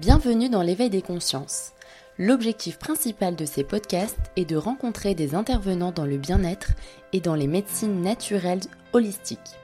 [0.00, 1.72] Bienvenue dans l'éveil des consciences.
[2.18, 6.72] L'objectif principal de ces podcasts est de rencontrer des intervenants dans le bien-être
[7.14, 8.60] et dans les médecines naturelles
[8.92, 9.56] holistiques.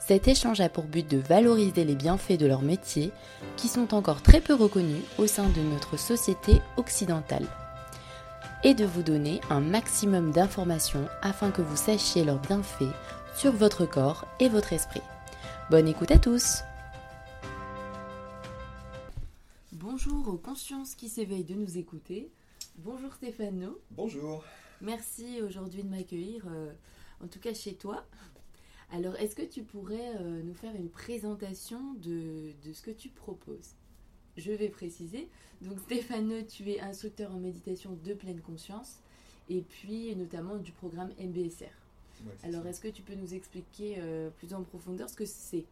[0.00, 3.12] Cet échange a pour but de valoriser les bienfaits de leur métier
[3.56, 7.46] qui sont encore très peu reconnus au sein de notre société occidentale
[8.64, 12.92] et de vous donner un maximum d'informations afin que vous sachiez leurs bienfaits
[13.36, 15.02] sur votre corps et votre esprit.
[15.70, 16.64] Bonne écoute à tous
[20.02, 22.30] Bonjour aux consciences qui s'éveillent de nous écouter.
[22.76, 23.78] Bonjour Stéphano.
[23.90, 24.42] Bonjour.
[24.80, 26.72] Merci aujourd'hui de m'accueillir, euh,
[27.22, 28.06] en tout cas chez toi.
[28.92, 33.10] Alors, est-ce que tu pourrais euh, nous faire une présentation de, de ce que tu
[33.10, 33.74] proposes?
[34.38, 35.28] Je vais préciser.
[35.60, 39.00] Donc, Stéphano, tu es instructeur en méditation de pleine conscience
[39.50, 41.64] et puis notamment du programme MBSR.
[42.24, 45.66] Ouais, Alors, est-ce que tu peux nous expliquer euh, plus en profondeur ce que c'est?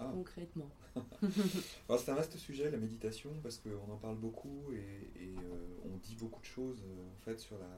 [0.00, 0.10] Ah.
[0.14, 0.70] concrètement
[1.88, 5.76] Alors, c'est un vaste sujet, la méditation, parce qu'on en parle beaucoup et, et, euh,
[5.84, 7.68] on dit beaucoup de choses euh, en fait sur la,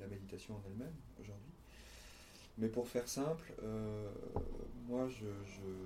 [0.00, 1.52] la méditation en elle-même aujourd'hui.
[2.58, 4.10] Mais pour faire simple, euh,
[4.88, 5.08] moi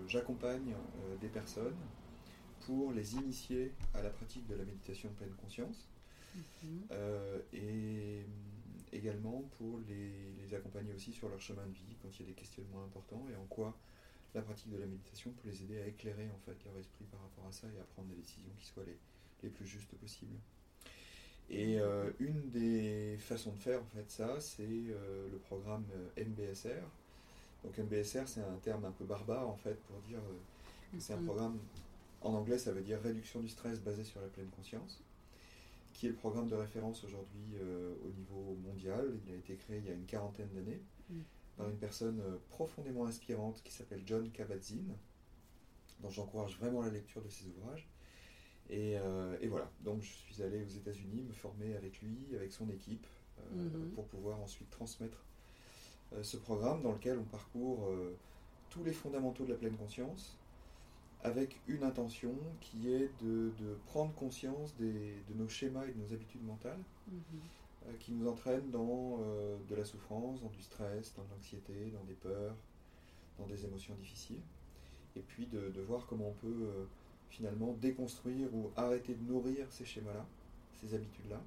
[0.07, 1.77] j'accompagne euh, des personnes
[2.61, 5.89] pour les initier à la pratique de la méditation en pleine conscience
[6.35, 6.89] Mhm.
[6.93, 12.09] euh, et hum, également pour les, les accompagner aussi sur leur chemin de vie quand
[12.19, 13.77] il y a des questionnements importants et en quoi
[14.35, 17.21] la pratique de la méditation peut les aider à éclairer en fait leur esprit par
[17.21, 18.99] rapport à ça et à prendre des décisions qui soient les,
[19.43, 20.37] les plus justes possibles.
[21.51, 26.25] Et euh, une des façons de faire en fait ça, c'est euh, le programme euh,
[26.25, 26.83] MBSR.
[27.65, 30.39] Donc MBSR c'est un terme un peu barbare en fait pour dire euh,
[30.97, 31.25] que c'est un Mhm.
[31.27, 31.59] programme,
[32.23, 35.03] en anglais ça veut dire réduction du stress basé sur la pleine conscience,
[35.95, 39.19] qui est le programme de référence aujourd'hui euh, au niveau mondial.
[39.27, 40.81] Il a été créé il y a une quarantaine d'années
[41.11, 41.25] Mhm.
[41.57, 44.95] Par une personne euh, profondément inspirante qui s'appelle John Kabat-Zinn,
[46.01, 47.89] dont j'encourage vraiment la lecture de ses ouvrages.
[48.71, 52.53] Et, euh, et voilà, donc je suis allé aux États-Unis me former avec lui, avec
[52.53, 53.07] son équipe,
[53.39, 53.91] euh, Mhm.
[53.93, 55.25] pour pouvoir ensuite transmettre
[56.13, 57.91] euh, ce programme dans lequel on parcourt
[58.71, 60.37] tous les fondamentaux de la pleine conscience
[61.23, 65.99] avec une intention qui est de, de prendre conscience des- de nos schémas et de
[65.99, 67.51] nos habitudes mentales Mhm.
[67.87, 71.91] euh, qui nous entraînent dans euh, de la souffrance, dans du stress, dans de l'anxiété,
[71.91, 72.57] dans des peurs,
[73.39, 74.43] dans des émotions difficiles.
[75.17, 76.87] Et puis de, de voir comment on peut euh,
[77.29, 80.29] finalement déconstruire ou arrêter de nourrir ces schémas-là,
[80.75, 81.47] ces habitudes-là.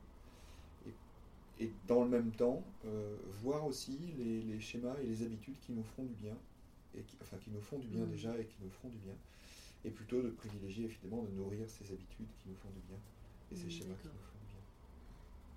[0.85, 0.97] Et,
[1.57, 2.65] et dans le même temps,
[3.41, 6.37] voir aussi les, les schémas et les habitudes qui nous font du bien,
[6.93, 8.07] et qui, enfin qui nous font du bien Mhm.
[8.07, 9.17] déjà et qui nous font du bien.
[9.85, 12.99] Et plutôt de privilégier évidemment de nourrir ces habitudes qui nous font du bien
[13.51, 14.61] et ces schémas qui nous font du bien.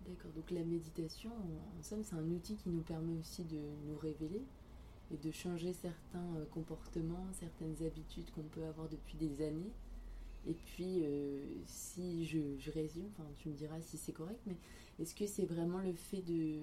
[0.06, 3.58] D'accord, donc la méditation, en en somme, c'est un outil qui nous permet aussi de
[3.86, 4.42] nous révéler
[5.10, 9.72] et de changer certains euh, comportements, certaines habitudes qu'on peut avoir depuis des années.
[10.46, 14.58] Et puis, euh, si je, je résume, enfin, tu me diras si c'est correct, mais
[15.00, 16.60] est-ce que c'est vraiment le fait de,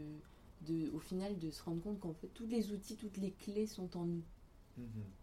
[0.62, 3.68] de, au final, de se rendre compte qu'en fait, tous les outils, toutes les clés
[3.68, 4.24] sont en nous?
[4.78, 5.16] Mhm.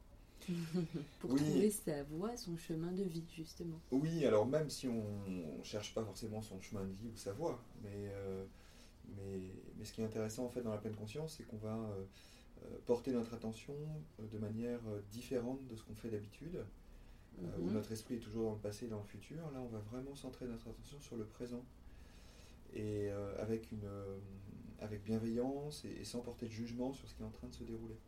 [1.19, 1.36] pour Oui.
[1.36, 3.82] trouver sa voie, son chemin de vie, justement.
[3.91, 7.32] Oui, alors même si on ne cherche pas forcément son chemin de vie ou sa
[7.32, 8.44] voie, mais, euh,
[9.16, 11.76] mais, mais ce qui est intéressant en fait dans la pleine conscience, c'est qu'on va
[11.76, 12.04] euh,
[12.64, 13.75] euh, porter notre attention
[14.20, 14.80] de manière
[15.10, 16.64] différente de ce qu'on fait d'habitude,
[17.59, 17.72] où Mhm.
[17.72, 19.50] notre esprit est toujours dans le passé et dans le futur.
[19.53, 21.64] Là, on va vraiment centrer notre attention sur le présent
[22.72, 23.88] et euh, avec, une,
[24.78, 27.54] avec bienveillance et, et sans porter de jugement sur ce qui est en train de
[27.54, 27.98] se dérouler.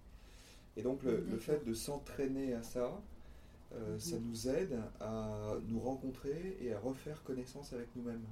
[0.76, 3.00] Et donc le, fait de s'entraîner à ça,
[3.74, 3.98] euh, Mhm.
[4.00, 8.24] ça nous aide à nous rencontrer et à refaire connaissance avec nous-mêmes.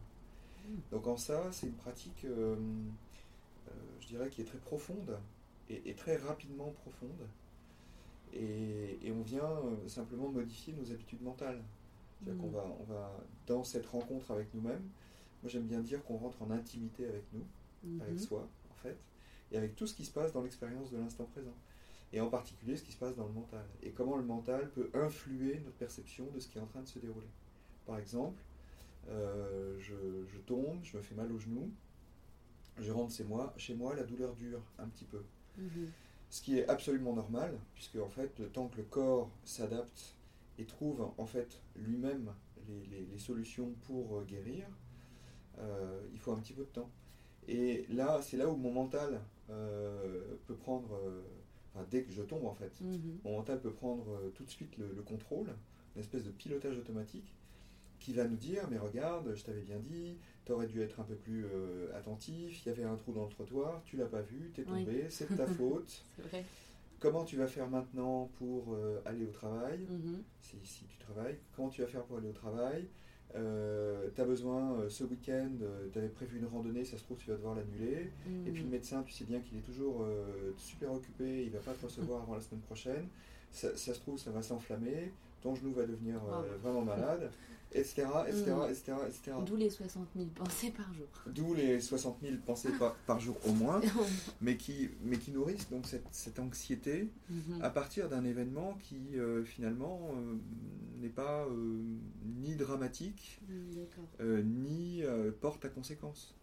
[0.69, 0.81] Mhm.
[0.91, 2.57] Donc en ça, c'est une pratique, euh,
[3.69, 3.71] euh,
[4.01, 5.19] je dirais, qui est très profonde
[5.69, 7.29] et, et très rapidement profonde.
[8.33, 9.51] Et, et on vient
[9.87, 11.63] simplement modifier nos habitudes mentales.
[12.25, 13.13] C'est-à-dire qu'on va, on va,
[13.47, 14.83] dans cette rencontre avec nous-mêmes,
[15.43, 17.45] moi j'aime bien dire qu'on rentre en intimité avec nous,
[18.01, 18.19] avec Mhm.
[18.19, 18.97] soi, en fait,
[19.51, 21.55] et avec tout ce qui se passe dans l'expérience de l'instant présent.
[22.13, 23.65] Et en particulier ce qui se passe dans le mental.
[23.83, 26.89] Et comment le mental peut influer notre perception de ce qui est en train de
[26.89, 27.29] se dérouler.
[27.87, 28.43] Par exemple,
[29.09, 29.95] euh, je,
[30.29, 31.71] je tombe, je me fais mal au genou,
[32.79, 35.23] je rentre chez moi, chez moi, la douleur dure un petit peu.
[35.59, 35.91] Mhm.
[36.31, 40.17] Ce qui est absolument normal, puisque en fait, le temps que le corps s'adapte
[40.59, 42.33] et trouve en fait lui-même
[42.69, 44.67] les, les- les solutions pour euh, guérir,
[45.59, 46.91] euh, il faut un petit peu de temps.
[47.49, 49.21] Et là, c'est là où mon mental
[50.47, 50.97] peut prendre,
[51.75, 53.19] enfin, dès que je tombe en fait, Mhm.
[53.25, 55.49] mon mental peut prendre euh, tout de suite le, le contrôle,
[55.97, 57.33] une espèce de pilotage automatique
[58.01, 61.15] qui va nous dire mais regarde, je t'avais bien dit, t'aurais dû être un peu
[61.15, 64.51] plus euh, attentif, il y avait un trou dans le trottoir, tu l'as pas vu,
[64.55, 64.85] t'es Oui.
[64.85, 66.05] tombé, c'est de ta faute.
[66.19, 66.45] Vrai.
[66.99, 70.23] Comment tu vas faire maintenant pour euh, aller au travail Mhm.
[70.41, 71.37] si, si tu travailles?
[71.55, 72.89] Comment tu vas faire pour aller au travail?
[73.37, 75.51] Euh, tu as besoin euh, ce week-end,
[75.93, 78.11] tu avais prévu une randonnée, ça se trouve tu vas devoir l'annuler.
[78.47, 78.73] Et puis le Mm.
[78.73, 82.23] médecin, tu sais bien qu'il est toujours euh, super occupé, il va pas te recevoir
[82.23, 83.07] avant la semaine prochaine.
[83.51, 85.13] Ça, ça se trouve, ça va s'enflammer,
[85.43, 86.59] ton genou va devenir euh, Oh.
[86.63, 87.31] vraiment malade,
[87.75, 88.07] etc.
[88.29, 88.71] etc., Mm.
[88.71, 89.33] etc., etc.
[89.47, 91.07] D'où les 60 000 pensées par jour.
[91.27, 93.81] D'où les 60 000 pensées par, par jour au moins,
[94.41, 97.63] mais qui, mais qui nourrissent donc cette, cette anxiété Mhm.
[97.63, 100.35] à partir d'un événement qui euh, finalement euh,
[101.01, 101.83] n'est pas euh,
[102.41, 105.03] ni dramatique, Mm, ni
[105.41, 106.35] porte à conséquence.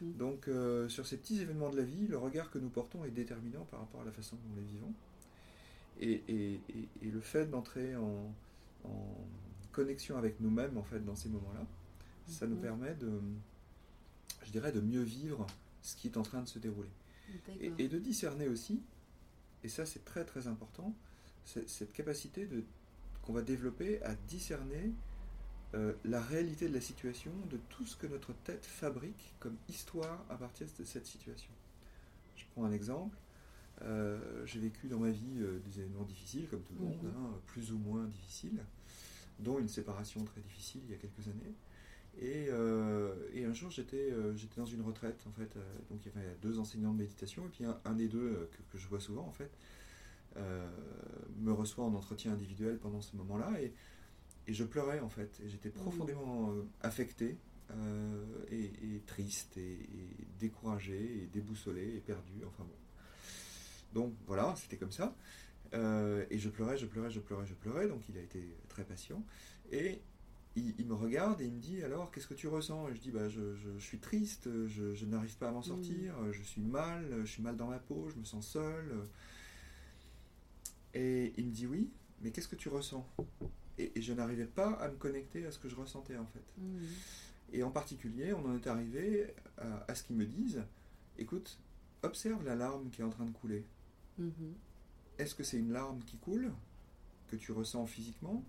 [0.00, 0.12] Mhm.
[0.16, 0.48] Donc
[0.88, 3.80] sur ces petits événements de la vie, le regard que nous portons est déterminant par
[3.80, 4.92] rapport à la façon dont nous les vivons.
[6.00, 8.32] Et, et- et- et le fait d'entrer en,
[8.84, 9.16] en
[9.82, 11.64] connexion avec nous-mêmes en fait dans ces moments-là,
[12.26, 12.62] ça nous Mhm.
[12.62, 13.20] permet de,
[14.44, 15.46] je dirais, de mieux vivre
[15.82, 16.90] ce qui est en train de se dérouler.
[17.60, 18.82] Et, de discerner aussi,
[19.62, 20.94] et ça c'est très très important,
[21.44, 22.64] cette capacité de,
[23.22, 24.92] qu'on va développer à discerner
[25.74, 30.24] euh, la réalité de la situation, de tout ce que notre tête fabrique comme histoire
[30.30, 31.52] à partir de cette situation.
[32.36, 33.16] Je prends un exemple.
[33.82, 37.12] Euh, j'ai vécu dans ma vie euh, des événements difficiles, comme tout le monde, Mhm.
[37.16, 38.60] hein, plus ou moins difficiles,
[39.38, 41.54] dont une séparation très difficile il y a quelques années.
[42.20, 45.56] Et, euh, et un jour, j'étais euh, j'étais dans une retraite, en fait.
[45.56, 48.48] euh, donc, il y avait deux enseignants de méditation, et puis un, un des deux,
[48.50, 49.52] que, que je vois souvent, en fait,
[51.40, 53.72] me reçoit en entretien individuel pendant ce moment-là, et,
[54.48, 55.40] et je pleurais, en fait.
[55.46, 57.36] J'étais profondément euh, affecté,
[57.70, 64.00] euh, et, et triste, et, et découragé, et déboussolé, et perdu, enfin bon.
[64.00, 65.14] Donc, voilà, c'était comme ça.
[65.74, 68.84] Euh, et je pleurais, je pleurais, je pleurais, je pleurais, donc il a été très
[68.84, 69.22] patient.
[69.70, 70.00] Et
[70.56, 72.88] il, il me regarde et il me dit alors qu'est-ce que tu ressens?
[72.88, 75.62] Et je dis bah je, je- je suis triste, je, je n'arrive pas à m'en
[75.62, 78.84] sortir, je suis mal, je suis mal dans ma peau, je me sens seul.
[80.94, 81.90] Et il me dit oui,
[82.22, 83.06] mais qu'est-ce que tu ressens?
[83.78, 86.44] Et, et je n'arrivais pas à me connecter à ce que je ressentais en fait.
[86.58, 86.86] Mhm.
[87.52, 89.26] Et en particulier, on en est arrivé
[89.58, 90.62] à, à ce qu'ils me disent
[91.18, 91.58] écoute,
[92.02, 93.64] observe la larme qui est en train de couler.
[94.18, 94.54] Mhm.
[95.18, 96.52] Est-ce que c'est une larme qui coule,
[97.30, 98.42] que tu ressens physiquement,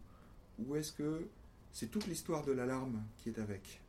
[0.59, 1.27] ou est-ce que
[1.71, 3.81] c'est toute l'histoire de la larme qui est avec?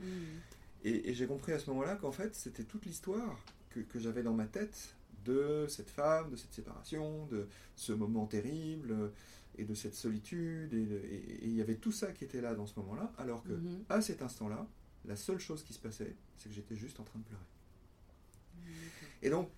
[0.00, 0.40] Mhm.
[0.84, 3.38] Et, et j'ai compris à ce moment-là qu'en fait, c'était toute l'histoire
[3.70, 7.46] que, que j'avais dans ma tête de cette femme, de cette séparation, de
[7.76, 9.12] ce moment terrible,
[9.58, 12.78] et de cette solitude, et, il y avait tout ça qui était là dans ce
[12.80, 13.84] moment-là, alors que Mhm.
[13.88, 14.66] à cet instant-là,
[15.04, 17.42] la seule chose qui se passait, c'est que j'étais juste en train de pleurer.
[18.54, 19.08] D'accord.
[19.22, 19.50] Et donc,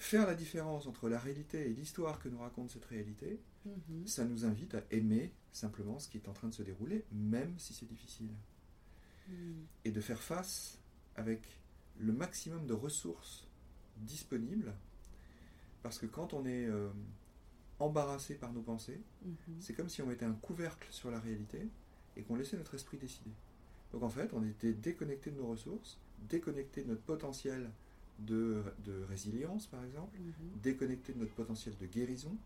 [0.00, 4.06] faire la différence entre la réalité et l'histoire que nous raconte cette réalité, Mhm.
[4.06, 7.58] ça nous invite à aimer simplement ce qui est en train de se dérouler, même
[7.58, 8.30] si c'est difficile.
[9.28, 9.66] Mhm.
[9.84, 10.78] Et de faire face
[11.16, 11.42] avec
[11.98, 13.46] le maximum de ressources
[13.98, 14.74] disponibles,
[15.82, 16.88] parce que quand on est euh,
[17.78, 19.60] embarrassé par nos pensées, Mhm.
[19.60, 21.68] c'est comme si on mettait un couvercle sur la réalité
[22.16, 23.30] et qu'on laissait notre esprit décider.
[23.92, 25.98] Donc en fait, on était déconnecté de nos ressources,
[26.28, 27.70] déconnecté de notre potentiel
[28.20, 30.60] de, de résilience, par exemple, Mhm.
[30.62, 32.36] déconnecté de notre potentiel de guérison.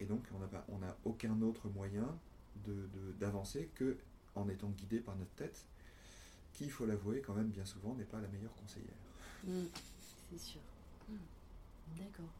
[0.00, 2.06] Et donc, on n'a pas- on n'a aucun autre moyen
[2.66, 3.96] de- de- d'avancer que
[4.34, 5.64] en étant guidé par notre tête,
[6.54, 8.88] qui, il faut l'avouer, quand même, bien souvent, n'est pas la meilleure conseillère.
[9.46, 9.66] Mm,
[10.30, 10.60] C'est sûr.
[11.08, 11.14] Mm.
[11.98, 12.32] D'accord.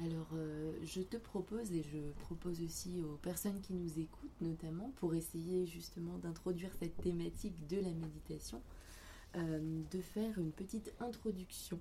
[0.00, 4.90] Alors, euh, je te propose et je propose aussi aux personnes qui nous écoutent, notamment
[4.96, 8.62] pour essayer justement d'introduire cette thématique de la méditation,
[9.36, 11.78] euh, de faire une petite introduction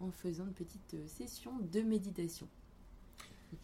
[0.00, 2.48] en faisant une petite euh, session de méditation.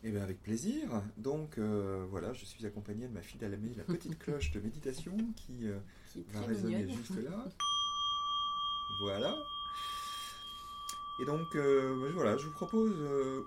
[0.03, 1.03] Et bien, avec plaisir.
[1.17, 5.17] Donc, euh, voilà, je suis accompagné de ma fidèle amie, la petite cloche de méditation,
[5.37, 5.79] qui euh,
[6.33, 6.97] va résonner mignonne.
[6.97, 7.45] juste là.
[9.01, 9.37] Voilà.
[11.21, 12.95] Et donc, euh, voilà, je vous propose,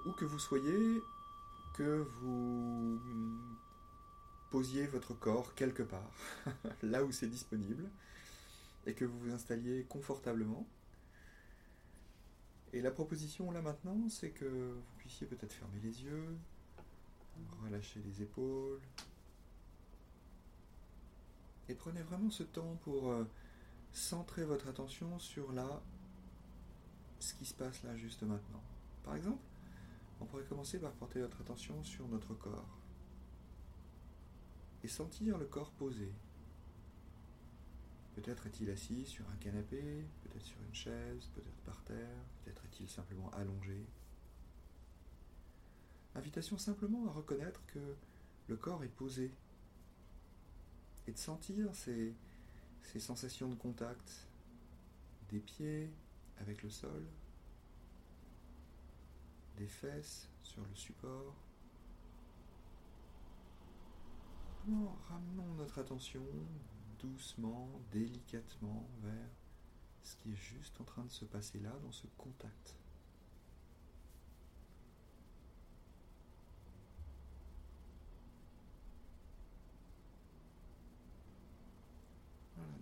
[0.05, 1.01] où que vous soyez,
[1.73, 2.99] que vous
[4.51, 6.11] posiez votre corps quelque part,
[6.83, 7.89] là où c'est disponible,
[8.85, 10.67] et que vous vous installiez confortablement.
[12.73, 16.37] Et la proposition là maintenant, c'est que vous puissiez peut-être fermer les yeux,
[17.63, 18.81] relâcher les épaules,
[21.69, 23.23] et prenez vraiment ce temps pour euh,
[23.93, 25.81] centrer votre attention sur là,
[27.19, 28.63] ce qui se passe là juste maintenant.
[29.03, 29.43] Par exemple,
[30.19, 32.79] on pourrait commencer par porter votre attention sur notre corps
[34.83, 36.11] et sentir le corps posé.
[38.21, 39.81] Peut-être est-il assis sur un canapé,
[40.23, 43.85] peut-être sur une chaise, peut-être par terre, peut-être est-il simplement allongé.
[46.15, 47.95] Invitation simplement à reconnaître que
[48.49, 49.31] le corps est posé
[51.07, 52.13] et de sentir ces,
[52.99, 54.27] sensations de contact
[55.29, 55.89] des pieds
[56.41, 57.05] avec le sol,
[59.55, 61.35] des fesses sur le support,
[65.07, 66.21] ramenons notre attention
[66.99, 69.29] doucement, délicatement vers
[70.03, 72.75] ce qui est juste en train de se passer là, dans ce contact.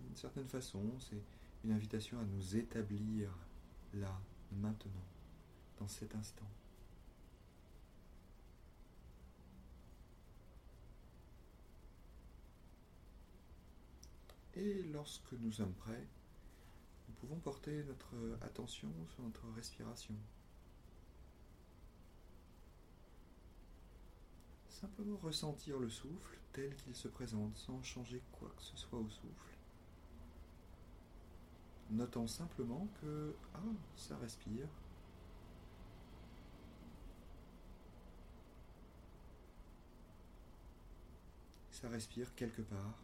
[0.04, 1.22] d'une certaine façon, c'est
[1.64, 3.30] une invitation à nous établir
[3.94, 4.20] là,
[4.50, 5.04] maintenant,
[5.78, 6.48] dans cet instant.
[14.58, 16.04] Et lorsque nous sommes prêts,
[17.06, 18.12] nous pouvons porter notre
[18.42, 20.14] attention sur notre respiration.
[24.68, 29.08] Simplement ressentir le souffle tel qu'il se présente sans changer quoi que ce soit au
[29.08, 29.56] souffle.
[31.90, 33.60] Notons simplement que ah,
[33.94, 34.66] ça respire.
[41.70, 42.98] Ça respire quelque part,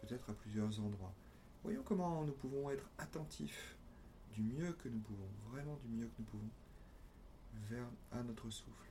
[0.00, 1.14] peut-être à plusieurs endroits.
[1.62, 3.76] Voyons comment nous pouvons être attentifs
[4.32, 6.50] du mieux que nous pouvons, vraiment du mieux que nous pouvons,
[7.68, 8.90] vers à notre souffle.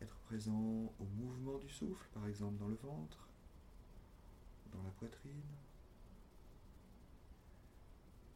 [0.00, 3.28] Être présent au mouvement du souffle, par exemple dans le ventre,
[4.72, 5.42] dans la poitrine,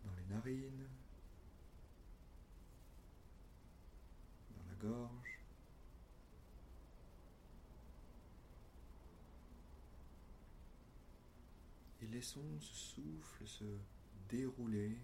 [0.04, 0.88] dans les narines,
[4.56, 5.27] dans la gorge.
[12.11, 13.65] Laissons ce souffle se
[14.29, 14.97] dérouler.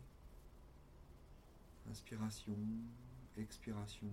[1.90, 2.56] Inspiration,
[3.36, 4.10] expiration.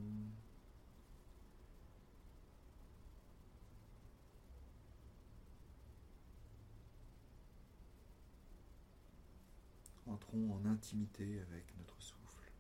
[10.12, 12.52] entrons en intimité avec notre souffle.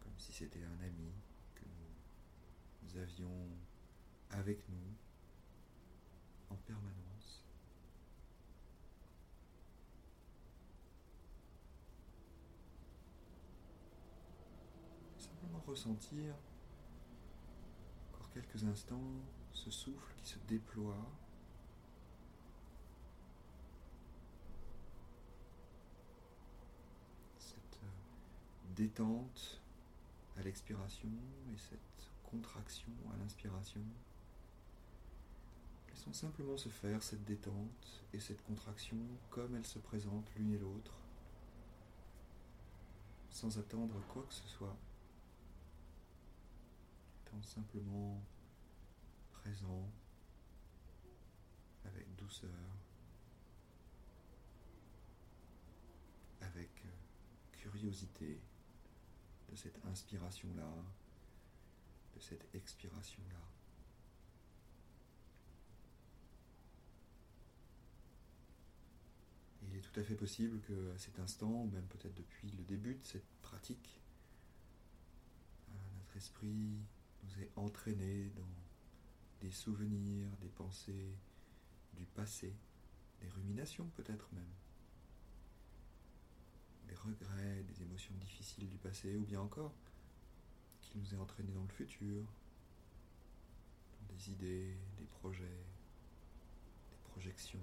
[0.00, 1.12] Comme si c'était un ami
[1.54, 3.48] que nous, avions
[4.30, 5.07] avec nous
[15.18, 16.34] Simplement ressentir
[18.12, 19.00] encore quelques instants
[19.52, 21.06] ce souffle qui se déploie
[28.78, 29.60] détente
[30.36, 31.08] à l'expiration
[31.52, 33.80] et cette contraction à l'inspiration.
[35.98, 38.96] Laissons simplement se faire cette détente et cette contraction
[39.30, 40.94] comme elles se présentent l'une et l'autre,
[43.30, 44.76] sans attendre quoi que ce soit,
[47.26, 48.22] étant simplement
[49.32, 49.90] présent
[51.84, 52.48] avec douceur,
[56.42, 56.70] avec
[57.50, 58.40] curiosité
[59.50, 60.72] de cette inspiration-là,
[62.14, 63.57] de cette expiration-là.
[69.68, 72.64] Il est tout à fait possible que à cet instant, ou même peut-être depuis le
[72.64, 74.00] début de cette pratique,
[75.70, 76.78] euh, notre esprit
[77.24, 78.48] nous est entraîné dans
[79.40, 81.12] des souvenirs, des pensées
[81.94, 82.54] du passé,
[83.20, 84.52] des ruminations peut-être même
[86.88, 89.74] des regrets, des émotions difficiles du passé, ou bien encore
[90.80, 92.24] qui nous est entraîné dans le futur,
[93.92, 95.44] dans des idées, des projets,
[96.90, 97.60] des projections.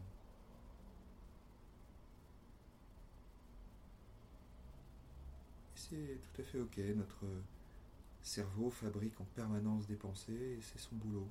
[5.90, 7.26] C'est tout à fait ok, notre
[8.22, 11.28] cerveau fabrique en permanence des pensées et c'est son boulot.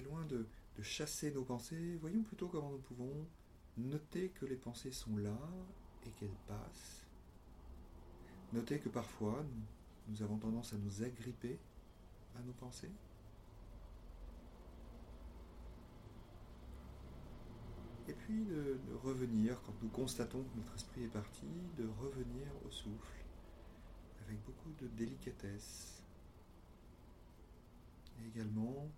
[0.00, 0.46] Et loin de
[0.82, 3.26] chasser nos pensées, voyons plutôt comment nous pouvons
[3.76, 5.36] noter que les pensées sont là
[6.06, 7.02] et qu'elles passent.
[8.52, 9.44] Noter que parfois
[10.08, 11.58] nous, avons tendance à nous agripper
[12.38, 12.90] à nos pensées.
[18.08, 21.46] Et puis de, revenir, quand nous constatons que notre esprit est parti,
[21.76, 23.24] de revenir au souffle
[24.24, 26.02] avec beaucoup de délicatesse
[28.18, 28.90] et également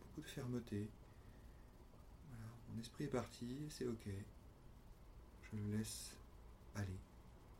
[0.00, 0.88] beaucoup de fermeté.
[2.70, 4.08] Mon esprit est parti, c'est ok.
[5.42, 6.16] Je le laisse
[6.74, 6.98] aller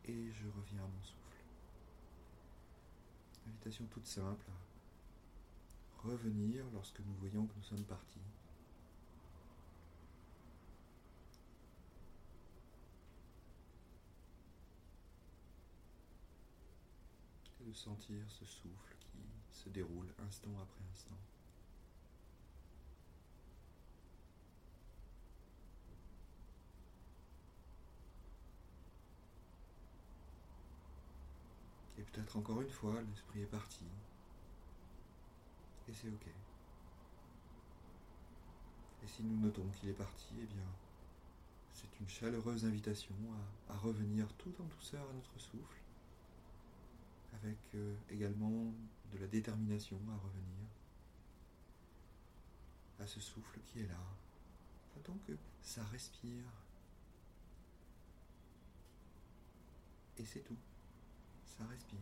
[0.05, 1.21] et je reviens à mon souffle.
[3.47, 8.19] Invitation toute simple à revenir lorsque nous voyons que nous sommes partis.
[17.54, 21.17] Et de sentir ce souffle qui se déroule instant après instant.
[32.15, 33.83] peut-être encore une fois, l'esprit est parti.
[35.87, 36.27] Et c'est ok.
[39.03, 40.67] Et si nous notons qu'il est parti, eh bien,
[41.73, 43.15] c'est une chaleureuse invitation
[43.69, 45.81] à, à, revenir tout en douceur à notre souffle,
[47.41, 48.73] avec euh, également
[49.11, 50.67] de la détermination à revenir
[52.99, 53.99] à ce souffle qui est là.
[55.03, 56.45] Tant que ça respire.
[60.17, 60.57] Et c'est tout.
[61.45, 61.99] Ça respire.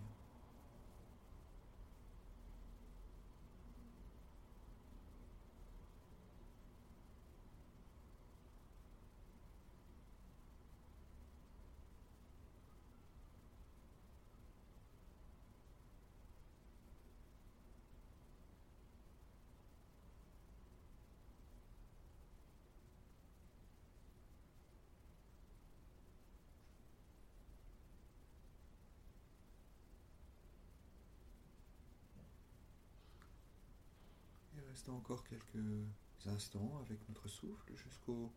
[34.73, 35.85] Restons encore quelques
[36.25, 38.31] instants avec notre souffle jusqu'au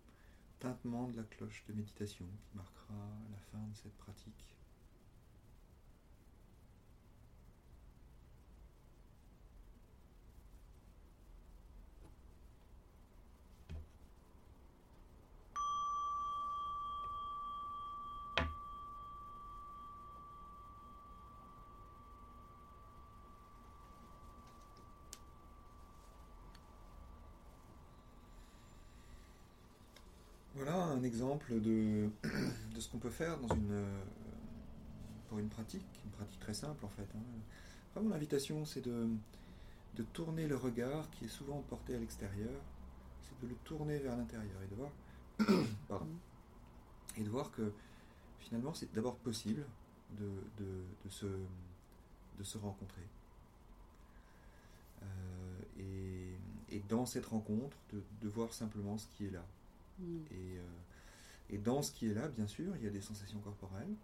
[0.58, 2.94] tintement de la cloche de méditation qui marquera
[3.30, 4.56] la fin de cette pratique.
[30.56, 32.08] Voilà un exemple de,
[32.74, 33.84] de ce qu'on peut faire dans une,
[35.28, 37.08] pour une pratique, une pratique très simple en fait.
[37.14, 37.22] Hein.
[37.94, 39.08] Vraiment l'invitation c'est de,
[39.96, 42.60] de tourner le regard qui est souvent porté à l'extérieur,
[43.22, 44.90] c'est de le tourner vers l'intérieur et de voir,
[45.88, 46.08] pardon,
[47.16, 47.72] et de voir que
[48.40, 49.64] finalement c'est d'abord possible
[50.18, 53.02] de, de, de, se, de se rencontrer.
[55.02, 55.06] Euh,
[55.78, 59.44] et, et, dans cette rencontre, de, de voir simplement ce qui est là.
[59.98, 60.16] Mm.
[60.30, 60.62] Et, euh,
[61.50, 63.94] et, dans ce qui est là, bien sûr, il y a des sensations corporelles,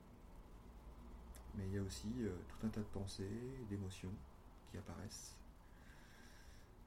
[1.57, 3.28] mais il y a aussi euh, tout un tas de pensées,
[3.68, 4.12] d'émotions
[4.70, 5.37] qui apparaissent.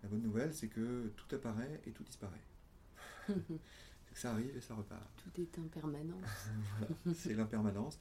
[0.03, 2.43] La bonne nouvelle, c'est que tout apparaît et tout disparaît.
[3.27, 5.09] c'est que ça arrive et ça repart.
[5.17, 6.49] Tout est impermanence.
[6.79, 7.99] voilà, c'est l'impermanence.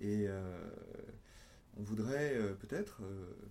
[0.00, 0.70] Et euh,
[1.76, 3.02] on voudrait euh, peut-être,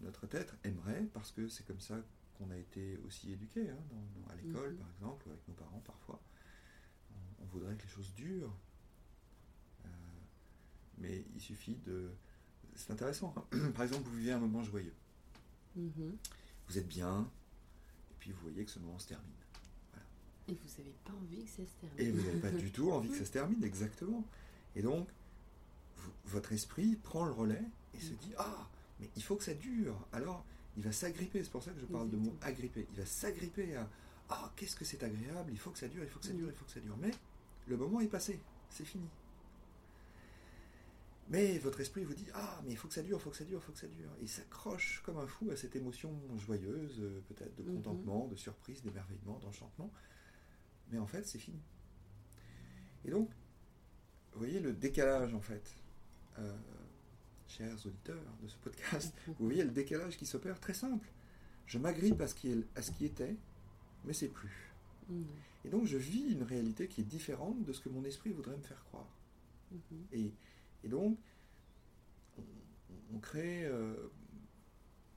[0.02, 1.96] notre tête aimerait, parce que c'est comme ça
[2.38, 3.78] qu'on a été aussi éduqué, hein,
[4.30, 4.80] à l'école mm -hmm.
[4.80, 6.22] par exemple, ou avec nos parents parfois,
[7.48, 8.56] voudrait que les choses durent.
[9.86, 9.90] Euh,
[10.98, 12.10] mais il suffit de.
[12.76, 13.34] C'est intéressant.
[13.38, 14.94] Hein Par exemple, vous vivez un moment joyeux.
[15.76, 16.12] Mm -hmm.
[16.68, 17.30] Vous êtes bien,
[18.12, 19.42] et puis vous voyez que ce moment se termine.
[19.92, 20.06] Voilà.
[20.48, 22.00] Et vous n'avez pas envie que ça se termine.
[22.00, 24.24] Et vous n'avez pas du tout envie que ça se termine, exactement.
[24.76, 25.08] Et donc,
[25.98, 28.10] vous, votre esprit prend le relais et mm -hmm.
[28.10, 29.98] se dit Ah, mais il faut que ça dure.
[30.12, 30.46] Alors,
[30.78, 31.44] il va s'agripper.
[31.44, 32.32] C'est pour ça que je parle exactement.
[32.32, 32.86] de mot agripper.
[32.92, 33.90] Il va s'agripper à
[34.30, 36.50] Ah, qu'est-ce que c'est agréable, il faut que ça dure, il faut que ça dure,
[36.50, 36.98] il faut que ça dure.
[36.98, 37.12] Mais
[37.68, 39.08] le moment est passé, c'est fini.
[41.30, 43.36] Mais votre esprit vous dit Ah, mais il faut que ça dure, il faut que
[43.38, 44.10] ça dure, il faut que ça dure.
[44.20, 48.32] Et il s'accroche comme un fou à cette émotion joyeuse, peut-être de contentement, mm -hmm.
[48.32, 49.92] de surprise, d'émerveillement, d'enchantement.
[50.92, 51.62] Mais en fait, c'est fini.
[53.04, 53.30] Et donc,
[54.32, 55.76] vous voyez le décalage, en fait,
[56.40, 56.56] euh,
[57.48, 61.10] chers auditeurs de ce podcast, vous voyez le décalage qui s'opère très simple.
[61.66, 63.36] Je m'agrippe à, ce qui à ce qui était,
[64.06, 64.72] mais c'est plus.
[65.10, 65.24] Mmh.
[65.68, 68.56] Et donc je vis une réalité qui est différente de ce que mon esprit voudrait
[68.56, 69.10] me faire croire.
[69.72, 69.96] Mmh.
[70.14, 70.32] Et,
[70.86, 71.18] et, donc,
[72.38, 74.10] on, on crée euh,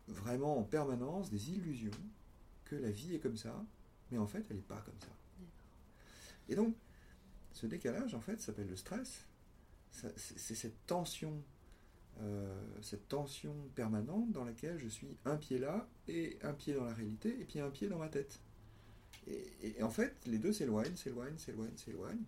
[0.09, 1.93] vraiment en permanence des illusions
[2.65, 3.65] que la vie est comme ça,
[4.11, 5.07] mais en fait, elle n'est pas comme ça.
[6.49, 6.75] Et donc,
[7.53, 9.25] ce décalage, en fait, s'appelle le stress.
[9.93, 11.45] C'est cette tension,
[12.23, 16.87] euh, cette tension permanente dans laquelle je suis un pied là et un pied dans
[16.87, 18.41] la réalité et puis un pied dans ma tête.
[19.26, 22.24] Et, et, en fait, les deux s'éloignent, s'éloignent, s'éloignent, s'éloignent.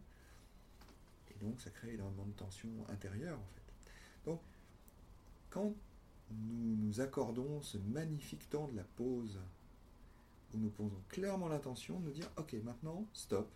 [1.31, 4.31] Et donc, ça crée énormément de tension intérieure, en fait.
[4.31, 4.40] Donc,
[5.50, 5.74] quand
[6.31, 9.38] nous nous accordons ce magnifique temps de la pause,
[10.55, 13.50] où nous posons clairement l'intention de nous dire, ok, maintenant, stop,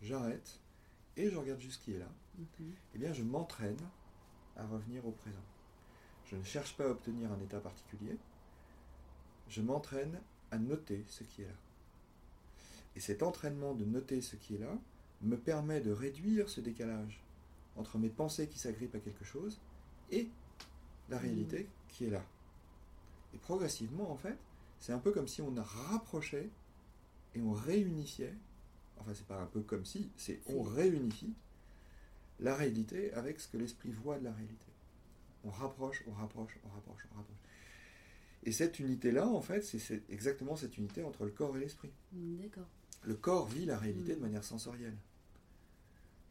[0.00, 0.60] j'arrête,
[1.16, 2.72] et je regarde juste ce qui est là, mm -hmm.
[2.94, 3.78] eh bien, je m'entraîne
[4.56, 5.46] à revenir au présent.
[6.26, 8.18] Je ne cherche pas à obtenir un état particulier,
[9.48, 11.58] je m'entraîne à noter ce qui est là.
[12.96, 14.78] Et cet entraînement de noter ce qui est là
[15.22, 17.22] me permet de réduire ce décalage
[17.76, 19.60] entre mes pensées qui s'agrippent à quelque chose
[20.10, 20.28] et
[21.08, 21.68] la réalité mmh.
[21.88, 22.24] qui est là.
[23.34, 24.36] Et progressivement, en fait,
[24.78, 26.50] c'est un peu comme si on rapprochait
[27.34, 28.34] et on réunifiait,
[28.98, 31.34] enfin c'est pas un peu comme si, c'est on réunifie
[32.40, 34.66] la réalité avec ce que l'esprit voit de la réalité.
[35.44, 37.36] on rapproche, on rapproche, on rapproche, on rapproche.
[38.44, 41.90] Et cette unité-là, en fait, c'est exactement cette unité entre le corps et l'esprit.
[42.12, 42.66] D'accord.
[43.02, 44.16] Le corps vit la réalité Mm.
[44.16, 44.96] de manière sensorielle.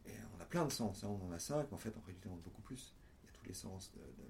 [0.06, 2.00] Et on a plein de sens, hein, on en a cinq, mais en fait, en
[2.00, 2.94] réalité, on en a beaucoup plus.
[3.22, 4.28] Il y a tous les sens de, de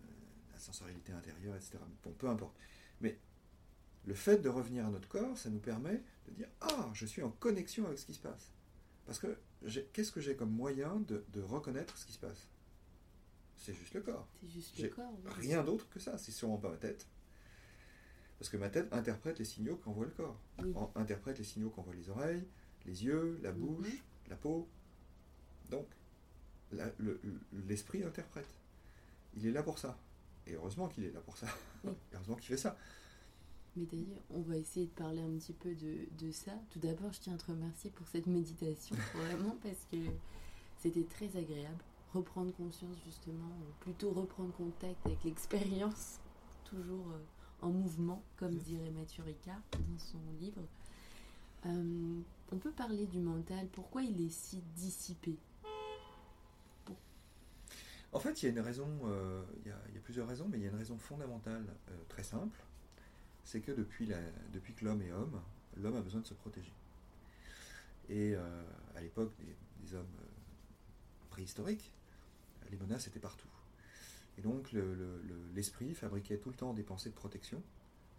[0.53, 1.79] la sensorialité intérieure, etc.
[2.03, 2.57] Bon, peu importe.
[3.01, 3.19] Mais
[4.05, 7.23] le fait de revenir à notre corps, ça nous permet de dire Ah, je suis
[7.23, 8.53] en connexion avec ce qui se passe.
[9.07, 9.39] Parce que
[9.93, 12.49] qu'est-ce que j'ai comme moyen de, de reconnaître ce qui se passe?
[13.57, 14.27] C'est juste le corps.
[14.41, 15.13] C'est juste le corps.
[15.25, 15.31] oui.
[15.49, 16.19] Rien d'autre que ça.
[16.19, 17.07] C'est sûrement pas ma tête.
[18.43, 20.37] Parce que ma tête interprète les signaux qu'envoie le corps.
[20.61, 20.73] Oui.
[20.75, 22.43] En- interprète les signaux qu'envoient les oreilles,
[22.87, 23.99] les yeux, la bouche, Mhm.
[24.31, 24.67] la peau.
[25.71, 25.87] Donc,
[26.73, 27.21] le-
[27.69, 28.49] l'esprit interprète.
[29.37, 29.97] Il est là pour ça.
[30.49, 31.47] Et heureusement qu'il est là pour ça.
[31.85, 31.93] Oui.
[32.15, 32.77] heureusement qu'il fait ça.
[33.77, 36.51] Mais d'ailleurs, on va essayer de parler un petit peu de, de ça.
[36.71, 39.99] Tout d'abord, je tiens à te remercier pour cette méditation, vraiment, parce que
[40.81, 41.79] c'était très agréable.
[42.13, 46.19] Reprendre conscience, justement, ou plutôt reprendre contact avec l'expérience,
[46.65, 47.19] toujours euh,
[47.63, 50.63] en mouvement, comme dirait Mathieu Ricard dans son livre.
[51.67, 52.21] Euh,
[52.53, 55.37] on peut parler du mental, pourquoi il est si dissipé?
[58.13, 60.29] En fait, il y a une raison, euh, il, y a, il y a plusieurs
[60.29, 62.59] raisons, mais il y a une raison fondamentale euh, très simple.
[63.45, 64.19] C'est que depuis, la-
[64.53, 65.41] depuis que l'homme est homme,
[65.79, 66.73] l'homme a besoin de se protéger.
[68.11, 68.35] Et
[68.95, 70.05] à l'époque des, des hommes
[71.31, 71.91] préhistoriques,
[72.71, 73.49] les menaces étaient partout.
[74.39, 77.63] Et donc le- le- le- l'esprit fabriquait tout le temps des pensées de protection,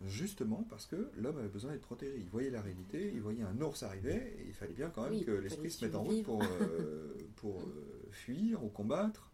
[0.05, 2.17] justement parce que l'homme avait besoin d'être protégé.
[2.19, 5.13] Il voyait la réalité, il voyait un ours arriver, et il fallait bien quand même
[5.13, 9.31] Oui, que l'esprit se mette en route pour, euh, pour euh, fuir ou combattre,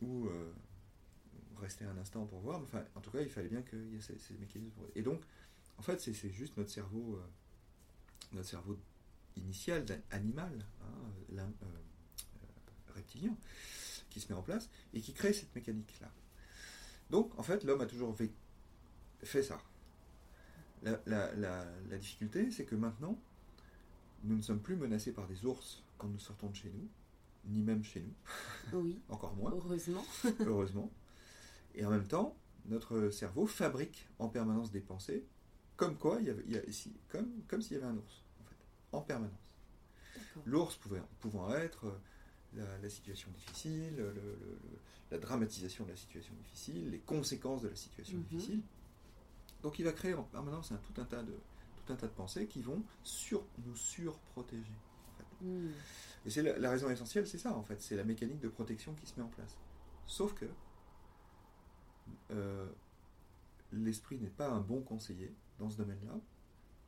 [0.00, 0.52] ou euh,
[1.58, 2.60] rester un instant pour voir.
[2.62, 4.80] Enfin, en tout cas, il fallait bien qu'il y ait ces, ces mécanismes.
[4.94, 5.20] Et donc,
[5.76, 7.20] en fait, c'est juste notre cerveau,
[8.32, 8.78] notre cerveau
[9.36, 11.42] initial, animal, hein,
[12.94, 13.36] reptilien,
[14.18, 16.10] qui se met en place et qui crée cette mécanique-là.
[17.10, 18.30] Donc, en fait, l'homme a toujours fait,
[19.22, 19.60] fait ça.
[20.82, 23.18] La, la- la- la difficulté, c'est que maintenant,
[24.24, 26.88] nous ne sommes plus menacés par des ours quand nous sortons de chez nous,
[27.46, 28.14] ni même chez nous,
[28.80, 30.04] Oui, encore moins heureusement.
[30.40, 30.90] heureusement.
[31.74, 35.24] Et en même temps, notre cerveau fabrique en permanence des pensées,
[35.76, 37.96] comme quoi il y avait, il y a ici, comme, comme s'il y avait un
[37.96, 38.56] ours, en fait,
[38.92, 39.56] en permanence.
[40.44, 40.76] L'ours
[41.20, 41.98] pouvant être
[42.54, 44.58] la, la situation difficile, le- le- le-
[45.10, 48.24] la dramatisation de la situation difficile, les conséquences de la situation Mhm.
[48.24, 48.62] difficile.
[49.62, 51.32] Donc il va créer en permanence un, tout, un tas de,
[51.76, 54.72] tout un tas de pensées qui vont sur, nous surprotéger.
[54.72, 55.44] en fait.
[55.44, 55.70] Hmm.
[56.26, 58.94] Et c'est la, la raison essentielle, c'est ça en fait, c'est la mécanique de protection
[58.94, 59.56] qui se met en place.
[60.06, 60.46] Sauf que
[62.30, 62.66] euh,
[63.72, 66.14] l'esprit n'est pas un bon conseiller dans ce domaine-là,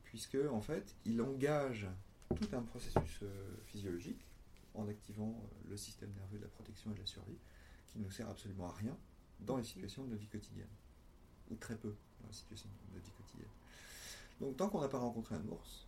[0.03, 1.87] puisque en fait, il engage
[2.35, 4.25] tout un processus euh, physiologique
[4.73, 7.37] en activant euh, le système nerveux de la protection et de la survie,
[7.87, 8.97] qui ne nous sert absolument à rien
[9.41, 10.69] dans les situations de vie quotidienne,
[11.49, 13.49] ou très peu dans les situations de vie quotidienne.
[14.39, 15.87] Donc tant qu'on n'a pas rencontré un ours,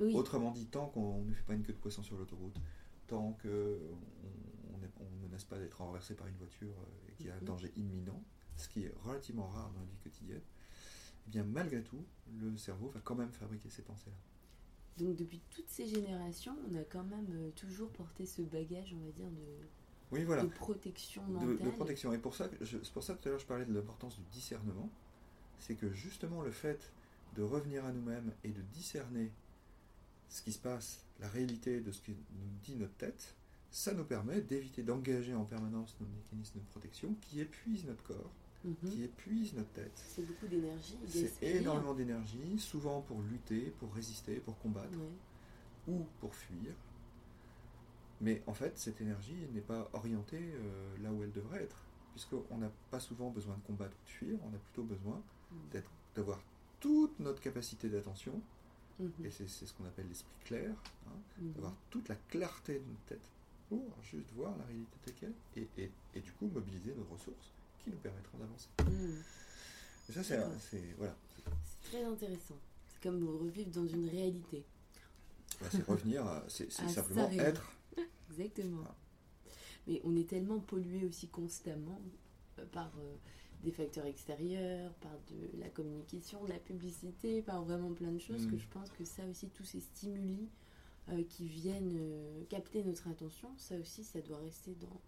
[0.00, 2.58] Oui, Autrement dit, tant qu'on ne fait pas une queue de poisson sur l'autoroute,
[3.06, 7.34] tant qu'on ne menace pas d'être renversé par une voiture euh, et qu'il y a
[7.34, 8.22] un danger imminent,
[8.56, 10.42] ce qui est relativement rare dans la vie quotidienne,
[11.26, 12.04] eh bien malgré tout,
[12.40, 14.16] le cerveau va quand même fabriquer ces pensées-là.
[14.98, 19.04] Donc depuis toutes ces générations, on a quand même euh, toujours porté ce bagage, on
[19.04, 19.66] va dire, de,
[20.12, 21.58] Oui, voilà, de protection mentale.
[21.58, 22.12] de protection.
[22.12, 24.24] Et pour ça, c'est pour ça que tout à l'heure je parlais de l'importance du
[24.32, 24.90] discernement,
[25.58, 26.92] c'est que justement le fait
[27.36, 29.30] de revenir à nous-mêmes et de discerner
[30.28, 33.34] ce qui se passe, la réalité de ce que nous dit notre tête,
[33.70, 38.32] ça nous permet d'éviter d'engager en permanence nos mécanismes de protection qui épuisent notre corps,
[38.64, 38.74] Mhm.
[38.90, 39.92] qui épuisent notre tête.
[39.96, 40.96] C'est beaucoup d'énergie.
[41.06, 44.98] C'est énormément d'énergie, souvent pour lutter, pour résister, pour combattre
[45.86, 46.74] ou pour fuir.
[48.20, 51.76] Mais en fait, cette énergie n'est pas orientée euh, là où elle devrait être,
[52.12, 55.82] puisqu'on n'a pas souvent besoin de combattre ou de fuir, on a plutôt besoin Mhm.
[56.16, 56.40] d'avoir
[56.80, 58.42] toute notre capacité d'attention,
[58.98, 59.12] Mhm.
[59.24, 60.74] et c'est, ce qu'on appelle l'esprit clair,
[61.06, 61.12] hein,
[61.54, 63.28] d'avoir toute la clarté de notre tête
[63.68, 67.52] pour juste voir la réalité telle qu'elle, et, et, et du coup mobiliser nos ressources
[67.88, 68.68] qui nous permettront d'avancer.
[70.08, 71.16] Et ça, c'est, voilà,
[71.64, 72.58] C'est très intéressant.
[72.88, 74.64] C'est comme revivre dans une réalité.
[75.60, 77.72] Bah, c'est revenir, c'est, simplement être.
[78.30, 78.84] Exactement.
[79.86, 82.00] Mais on est tellement pollué aussi constamment
[82.58, 83.14] euh, par euh,
[83.62, 88.46] des facteurs extérieurs, par de la communication, de la publicité, par vraiment plein de choses
[88.46, 88.50] Mm.
[88.50, 90.48] que je pense que ça aussi, tous ces stimuli
[91.10, 95.00] euh, qui viennent euh, capter notre attention, ça aussi, ça doit rester dans,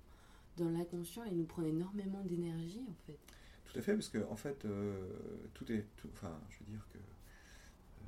[0.61, 3.19] dans l'inconscient et nous prendre énormément d'énergie en fait.
[3.65, 5.09] Tout à fait, parce que en fait, euh,
[5.55, 8.03] tout est, tout- enfin, je veux dire que euh,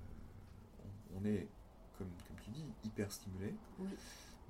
[1.15, 1.47] on, on est,
[1.99, 3.89] comme, comme tu dis, hyper stimulé, Oui.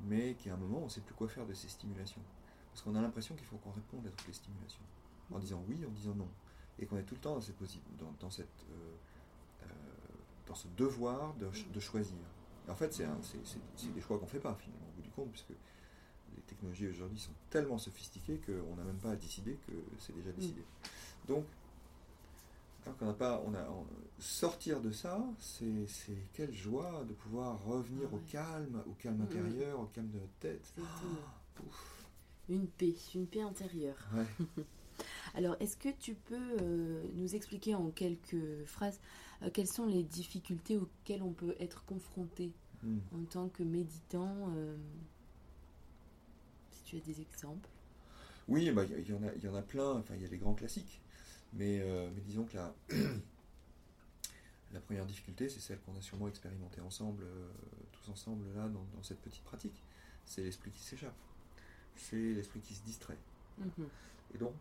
[0.05, 2.23] mais qu'à un moment, on ne sait plus quoi faire de ces stimulations.
[2.71, 4.83] Parce qu'on a l'impression qu'il faut qu'on réponde à toutes les stimulations.
[5.31, 6.29] En disant oui, en disant non.
[6.79, 7.57] Et qu'on est tout le temps dans, cette,
[7.99, 9.67] dans, dans cette, euh,
[10.47, 12.17] dans ce devoir de, de choisir.
[12.67, 15.31] Et en fait, c'est des choix qu'on ne fait pas finalement, au bout du compte,
[15.31, 15.53] puisque
[16.37, 20.33] les technologies aujourd'hui sont tellement sophistiquées qu'on n'a même pas à décider que c'est déjà
[20.33, 20.63] décidé.
[21.29, 21.45] Donc,
[23.01, 23.67] on n'a pas, on a,
[24.19, 29.81] sortir de ça, c'est quelle joie de pouvoir revenir ah au calme, au calme intérieur,
[29.81, 30.73] au calme de notre tête.
[30.81, 31.63] Ah,
[32.49, 33.97] une paix, une paix intérieure.
[35.35, 39.01] Alors, est-ce que tu peux euh, nous expliquer en quelques phrases
[39.43, 42.99] euh, quelles sont les difficultés auxquelles on peut être confronté hmm.
[43.15, 44.77] en tant que méditant euh,
[47.01, 47.69] tu as des exemples?
[48.49, 49.93] Oui, bah, il y, en a, y en a plein.
[49.93, 51.01] Enfin, il y a les grands classiques.
[51.55, 52.75] Mais, mais disons que la,
[54.73, 57.25] la première difficulté, c'est celle qu'on a sûrement expérimentée ensemble,
[57.93, 59.83] tous ensemble, là, dans, cette petite pratique.
[60.25, 61.15] C'est l'esprit qui s'échappe.
[61.97, 63.19] C'est l'esprit qui se distrait.
[63.59, 63.89] Mhm.
[64.35, 64.55] Et donc,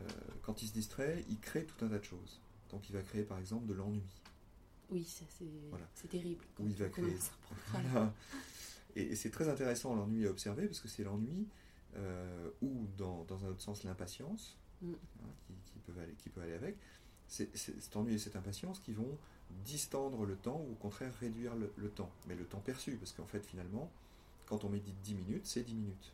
[0.00, 0.04] euh,
[0.42, 2.40] quand il se distrait, il crée tout un tas de choses.
[2.70, 4.02] Donc il va créer par exemple de l'ennui.
[4.90, 6.44] Oui, ça c'est terrible.
[6.60, 7.16] il va créer.
[8.96, 11.46] Et, c'est très intéressant l'ennui à observer parce que c'est l'ennui
[11.96, 14.92] euh, ou dans, un autre sens l'impatience mm.
[14.92, 15.28] hein,
[15.66, 16.76] qui, peut aller, qui peut aller avec.
[17.28, 19.16] C'est cet ennui et cette impatience qui vont
[19.64, 22.10] distendre le temps ou au contraire réduire le, le temps.
[22.28, 23.90] Mais le temps perçu, parce qu'en fait finalement,
[24.46, 26.12] quand on médite 10 minutes, c'est 10 minutes.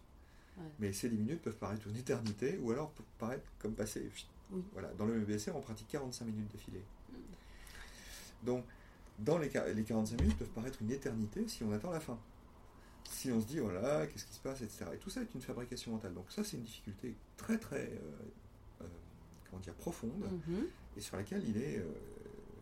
[0.81, 4.11] Mais ces 10 minutes peuvent paraître une éternité ou alors peuvent paraître comme passer.
[4.73, 4.89] Voilà.
[4.95, 6.83] Dans le MBSR, on pratique 45 minutes d'affilée.
[7.11, 7.15] Mm.
[8.45, 8.65] Donc,
[9.19, 12.19] dans les, les 45 minutes peuvent paraître une éternité si on attend la fin.
[13.11, 14.85] Si on se dit, voilà, qu'est-ce qui se passe, etc.
[14.95, 16.15] Et tout ça est une fabrication mentale.
[16.15, 18.87] Donc, ça, c'est une difficulté très, très, euh, euh,
[19.49, 20.97] comment dire, profonde mm-hmm.
[20.97, 21.79] et sur laquelle il est.
[21.79, 21.85] Euh,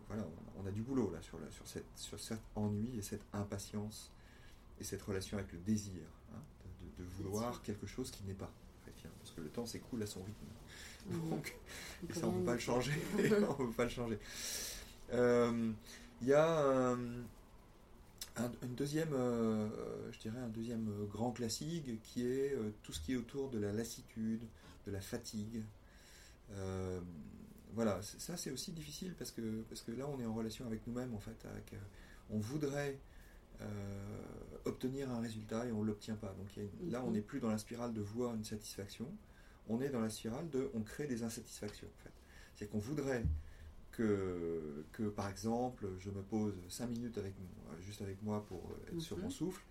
[0.07, 0.25] voilà,
[0.57, 4.13] on, a du boulot là sur, sur, cette, sur cet ennui et cette impatience
[4.79, 6.01] et cette relation avec le désir.
[6.33, 6.39] Hein
[6.97, 8.51] de, vouloir quelque chose qui n'est pas.
[9.19, 11.27] Parce que le temps s'écoule à son rythme.
[11.29, 11.55] Donc,
[12.09, 12.93] et ça, on ne peut pas le changer.
[13.49, 14.19] on peut pas le changer.
[16.21, 16.97] Il y a un,
[18.63, 19.67] une deuxième, euh,
[20.11, 23.59] je dirais un deuxième grand classique qui est euh, tout ce qui est autour de
[23.59, 24.43] la lassitude,
[24.85, 25.63] de la fatigue.
[27.73, 30.87] voilà, ça c'est aussi difficile parce que, parce que là on est en relation avec
[30.87, 31.45] nous-mêmes en fait.
[31.45, 31.75] Avec,
[32.29, 32.97] on voudrait
[33.61, 34.21] euh,
[34.65, 36.35] obtenir un résultat et on ne l'obtient pas.
[36.37, 36.47] Donc
[36.91, 39.07] là, on n'est plus dans la spirale de voir une satisfaction,
[39.67, 41.87] on est dans la spirale de on crée des insatisfactions.
[41.87, 42.11] En fait.
[42.55, 43.23] C'est qu'on voudrait
[43.97, 47.33] que, que, par exemple, je me pose 5 minutes avec,
[47.81, 49.31] juste avec moi pour être sur mon mhm.
[49.31, 49.63] souffle,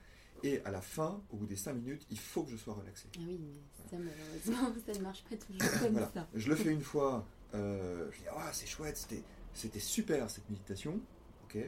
[0.43, 3.07] et à la fin, au bout des 5 minutes, il faut que je sois relaxé.
[3.17, 6.29] Ah oui, mais ça, malheureusement, ça ne marche pas toujours comme ça.
[6.35, 9.09] Je le fais une fois, euh, je dis, ah, c'est chouette,
[9.55, 11.01] c'était super cette méditation,
[11.45, 11.59] ok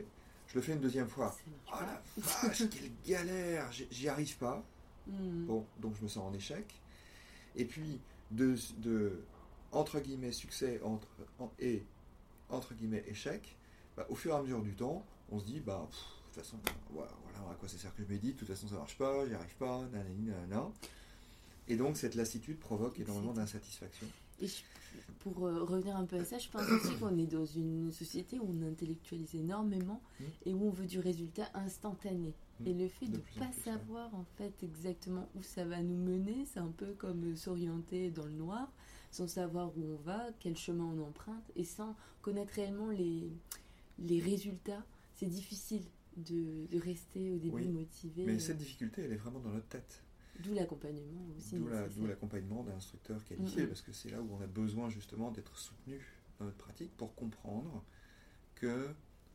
[0.49, 1.37] je le fais une deuxième fois.
[1.71, 4.65] Oh la vache, quelle galère J'y arrive pas.
[5.07, 5.45] Hmm.
[5.45, 6.65] Bon, donc je me sens en échec.
[7.55, 9.23] Et puis, de, de
[9.73, 11.07] entre guillemets, succès entre,
[11.59, 11.83] et
[12.51, 13.57] entre guillemets, échec,
[13.97, 16.59] bah, au fur et à mesure du temps, on se dit, bah, de toute façon,
[16.91, 17.11] voilà,
[17.51, 19.57] à quoi ça sert que je médite, de toute façon ça marche pas, j'y arrive
[19.57, 20.69] pas, nanani, nanana.
[21.69, 24.07] Et donc cette lassitude provoque énormément d'insatisfaction.
[24.41, 24.47] Et
[25.21, 28.39] pour euh, revenir un peu à ça, je pense aussi qu'on est dans une société
[28.39, 30.25] où on intellectualise énormément mmh.
[30.47, 32.35] et où on veut du résultat instantané.
[32.61, 32.67] Mmh.
[32.67, 36.47] Et le fait de ne pas savoir en fait exactement où ça va nous mener,
[36.53, 38.73] c'est un peu comme s'orienter dans le noir,
[39.11, 43.31] sans savoir où on va, quel chemin on emprunte, et sans connaître réellement les,
[43.99, 44.85] les résultats.
[45.15, 45.83] C'est difficile
[46.17, 48.25] de, de, rester au début motivé.
[48.25, 50.03] Mais cette difficulté, elle est vraiment dans notre tête.
[50.41, 51.57] D'où l'accompagnement aussi.
[51.57, 55.57] D'où l'accompagnement d'un instructeur qualifié, parce que c'est là où on a besoin justement d'être
[55.59, 56.01] soutenu
[56.39, 57.83] dans notre pratique pour comprendre
[58.55, 58.89] que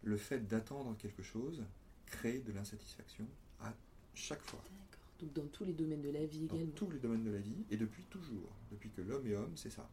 [0.03, 1.63] le fait d'attendre quelque chose
[2.05, 3.27] crée de l'insatisfaction
[3.59, 3.73] à
[4.13, 4.63] chaque fois.
[4.63, 4.99] D'accord.
[5.19, 6.65] Donc dans tous les domaines de la vie également.
[6.65, 9.69] Dans tous les domaines de la vie et depuis toujours, depuis l'homme est homme, c'est
[9.69, 9.89] ça.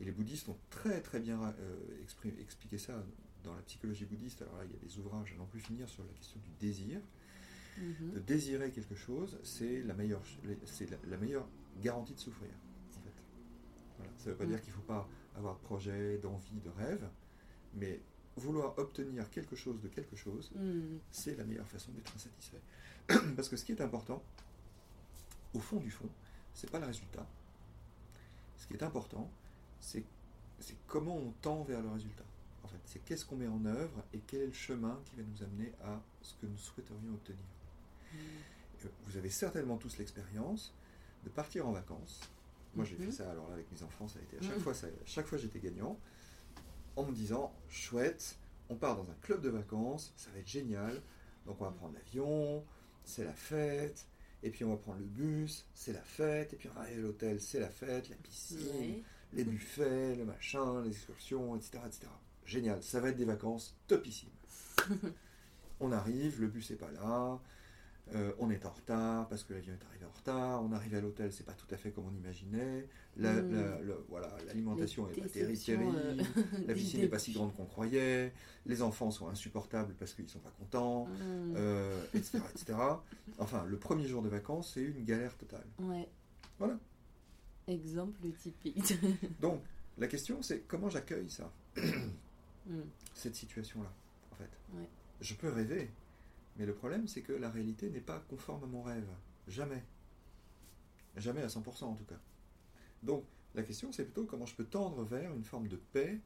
[0.00, 3.04] Et les bouddhistes ont très très bien euh, expliqué ça
[3.44, 4.42] dans la psychologie bouddhiste.
[4.42, 6.50] Alors là, il y a des ouvrages à n'en plus finir sur la question du
[6.58, 7.00] désir.
[7.78, 10.20] De désirer quelque chose, c'est la meilleure,
[10.66, 11.48] c'est la, meilleure
[11.80, 12.50] garantie de souffrir.
[14.18, 17.08] Ça ne veut pas dire qu'il ne faut pas avoir de projet, d'envie, de rêve,
[17.74, 18.02] mais
[18.36, 20.98] vouloir obtenir quelque chose de quelque chose, mm.
[21.10, 22.60] c'est la meilleure façon d'être insatisfait.
[23.36, 24.22] Parce que ce qui est important,
[25.54, 26.08] au fond du fond,
[26.52, 27.26] c'est pas le résultat.
[28.60, 29.28] Ce qui est important,
[29.80, 30.04] c'est
[30.86, 32.24] comment on tend vers le résultat.
[32.62, 35.22] En fait, c'est qu'est-ce qu'on met en œuvre et quel est le chemin qui va
[35.22, 37.42] nous amener à ce que nous souhaiterions obtenir.
[38.84, 40.74] Euh, vous avez certainement tous l'expérience
[41.24, 42.20] de partir en vacances.
[42.74, 43.12] Moi, j'ai fait mhm.
[43.12, 44.62] ça alors là avec mes enfants, ça a été à chaque mhm.
[44.62, 44.74] fois,
[45.06, 45.98] chaque fois j'étais gagnant,
[46.96, 51.00] en me disant chouette, on part dans un club de vacances, ça va être génial.
[51.46, 52.62] Donc on va prendre l'avion,
[53.04, 54.06] c'est la fête,
[54.42, 57.02] et puis on va prendre le bus, c'est la fête, et puis on arrive à
[57.02, 59.02] l'hôtel, c'est la fête, la piscine, Ouais.
[59.34, 62.06] les buffets, le machin, les excursions, etc., etc.
[62.46, 64.28] Génial, ça va être des vacances topissimes.
[65.80, 67.38] on arrive, le bus n'est pas là,
[68.14, 71.00] euh, on est en retard parce que l'avion est arrivé en retard, on arrive à
[71.00, 73.52] l'hôtel, c'est pas tout à fait comme on imaginait, la, Mm.
[73.54, 76.14] la- le- voilà, l'alimentation est pas terrible, euh,
[76.66, 78.32] la piscine n'est pas si grande qu'on croyait,
[78.66, 81.54] les enfants sont insupportables parce qu'ils sont pas contents, Mm.
[81.56, 82.78] euh, etc., etc.
[83.38, 85.66] Enfin, le premier jour de vacances, c'est une galère totale.
[85.78, 86.08] Ouais.
[86.58, 86.78] Voilà.
[87.68, 88.94] Exemple typique.
[89.40, 89.60] Donc,
[89.98, 91.52] la question, c'est comment j'accueille ça,
[92.66, 92.80] Mm.
[93.14, 93.92] cette situation-là,
[94.32, 94.50] en fait.
[94.74, 94.86] Ouais.
[95.20, 95.90] Je peux rêver,
[96.60, 99.08] mais le problème, c'est que la réalité n'est pas conforme à mon rêve.
[99.48, 99.82] Jamais.
[101.16, 102.20] Jamais à 100% en tout cas.
[103.02, 106.20] Donc, la question, c'est plutôt comment je peux tendre vers une forme de paix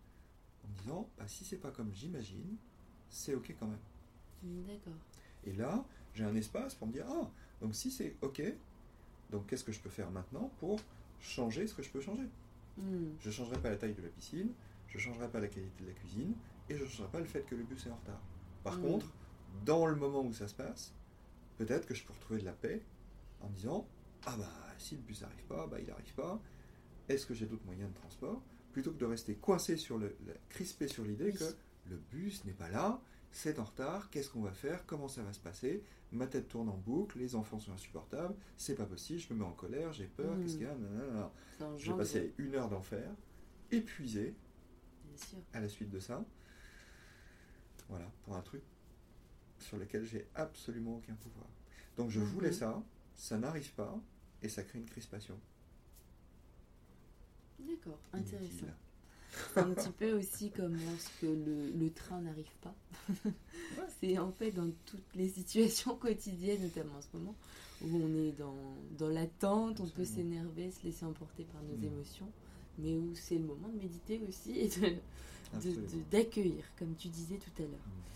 [0.65, 2.57] en me disant, bah, si c'est pas comme j'imagine,
[3.09, 4.65] c'est ok quand même.
[4.67, 4.99] D'accord.
[5.45, 7.31] Et là, j'ai un espace pour me dire, ah,
[7.63, 8.43] donc si c'est ok,
[9.31, 10.81] donc qu'est-ce que je peux faire maintenant pour
[11.21, 12.27] changer ce que je peux changer?
[12.77, 13.05] Mm.
[13.21, 14.49] Je ne changerai pas la taille de la piscine,
[14.89, 16.35] je ne changerai pas la qualité de la cuisine,
[16.69, 18.21] et je ne changerai pas le fait que le bus est en retard.
[18.65, 18.83] Par Mm.
[18.83, 19.07] contre,
[19.65, 20.93] dans le moment où ça se passe,
[21.59, 22.83] peut-être que je peux retrouver de la paix
[23.41, 23.87] en me disant,
[24.27, 26.41] ah bah, si le bus n'arrive pas, bah il n'arrive pas,
[27.09, 28.43] est-ce que j'ai d'autres moyens de transport?
[28.73, 30.17] Plutôt que de rester coincé sur le,
[30.49, 31.35] crispé sur l'idée Oui.
[31.35, 31.45] que
[31.91, 35.33] le bus n'est pas là, c'est en retard, qu'est-ce qu'on va faire, comment ça va
[35.33, 39.33] se passer, ma tête tourne en boucle, les enfants sont insupportables, c'est pas possible, je
[39.35, 43.11] me mets en colère, j'ai peur, qu'est-ce qu'il y a, engendre- passer une heure d'enfer,
[43.71, 44.35] épuisé
[45.53, 46.25] à la suite de ça.
[47.89, 48.63] Voilà, pour un truc
[49.65, 51.47] sur lequel j'ai absolument aucun pouvoir.
[51.97, 52.55] Donc je voulais Mhm.
[52.55, 52.83] ça,
[53.17, 53.99] ça n'arrive pas,
[54.43, 55.39] et ça crée une crispation.
[57.61, 58.67] D'accord, intéressant.
[59.57, 62.75] un petit peu aussi comme lorsque le, le train n'arrive pas.
[64.01, 67.35] C'est en fait dans toutes les situations quotidiennes, notamment en ce moment,
[67.83, 68.55] où on est dans,
[68.99, 71.85] dans l'attente, on peut s'énerver, se laisser emporter par nos Mm.
[71.85, 72.31] émotions,
[72.79, 74.99] mais où c'est le moment de méditer aussi et de-
[75.61, 77.71] de- d'accueillir, comme tu disais tout à l'heure.
[77.87, 78.14] Mm.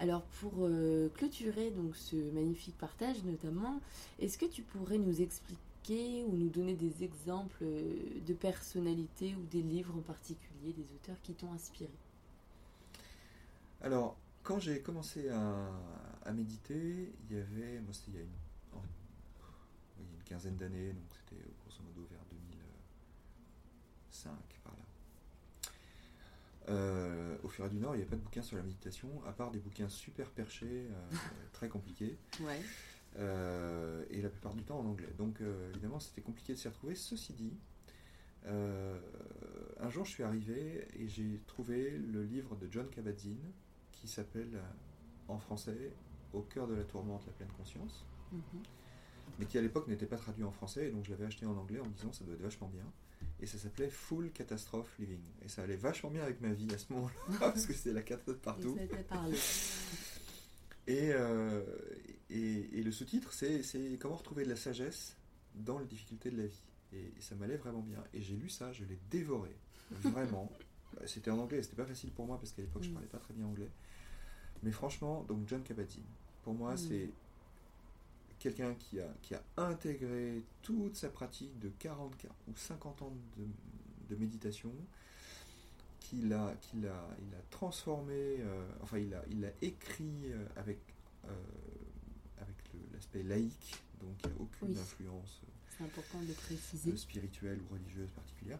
[0.00, 3.80] Alors pour euh, clôturer donc ce magnifique partage notamment,
[4.18, 9.42] est-ce que tu pourrais nous expliquer ou nous donner des exemples euh, de personnalités ou
[9.50, 11.90] des livres en particulier, des auteurs qui t'ont inspiré?
[13.82, 15.70] Alors, quand j'ai commencé à,
[16.32, 18.30] méditer, il y avait, moi c'était il y a une,
[19.98, 24.32] une quinzaine d'années, donc c'était grosso modo vers 2005
[24.64, 24.89] par là.
[26.68, 29.32] Euh, au Furet du Nord, il n'y avait pas de bouquin sur la méditation, à
[29.32, 31.10] part des bouquins super perchés, euh,
[31.52, 32.60] très compliqués, Ouais.
[33.18, 35.12] euh, et la plupart du temps en anglais.
[35.18, 36.94] Donc euh, évidemment, c'était compliqué de s'y retrouver.
[36.94, 37.52] Ceci dit,
[38.46, 43.38] un jour, je suis arrivé et j'ai trouvé le livre de John Kabat-Zinn
[43.92, 44.60] qui s'appelle
[45.28, 45.92] en français
[46.32, 48.40] Au cœur de la tourmente, la pleine conscience, Mhm.
[49.38, 51.56] mais qui à l'époque n'était pas traduit en français, et donc je l'avais acheté en
[51.56, 52.84] anglais en me disant ça doit être vachement bien.
[53.40, 55.20] Et ça s'appelait Full Catastrophe Living.
[55.42, 58.02] Et ça allait vachement bien avec ma vie à ce moment-là, parce que c'était la
[58.02, 58.76] catastrophe partout.
[60.86, 61.62] Et euh,
[62.30, 63.62] et, et le sous-titre, c'est,
[64.00, 65.16] comment retrouver de la sagesse
[65.54, 66.62] dans les difficultés de la vie.
[66.92, 68.02] Et, et ça m'allait vraiment bien.
[68.14, 69.50] Et j'ai lu ça, je l'ai dévoré.
[69.90, 70.50] Vraiment.
[71.00, 72.94] Euh, C'était en anglais, c'était pas facile pour moi parce qu'à l'époque je Mm.
[72.94, 73.70] parlais pas très bien anglais.
[74.64, 76.02] Mais franchement, donc John Kabat-Zinn,
[76.42, 76.78] pour moi Mm.
[76.78, 77.10] c'est
[78.40, 82.12] quelqu'un qui a, qui a intégré toute sa pratique de 40
[82.48, 83.46] ou 50 ans de,
[84.08, 84.72] de méditation,
[86.00, 90.44] qu'il a, qu'il a, il a transformé, euh, enfin il a, il a écrit euh,
[90.56, 90.78] avec,
[91.26, 91.32] euh,
[92.38, 92.56] avec
[92.92, 94.78] l'aspect laïque, donc il n'y a aucune Oui.
[94.78, 96.96] influence C'est important de préciser.
[96.96, 98.58] spirituelle ou religieuse particulière.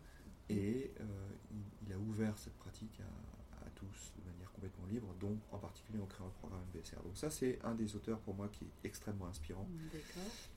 [0.48, 1.04] Et euh,
[1.52, 5.58] il, il a ouvert cette pratique à, à tous de manière complètement libre, dont en
[5.58, 7.02] particulier en créant le programme BSR.
[7.02, 9.66] Donc ça c'est un des auteurs pour moi qui est extrêmement inspirant.